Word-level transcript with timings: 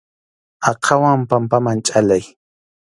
Aqhawan 0.69 1.21
pampaman 1.29 1.79
chʼallay. 1.85 2.23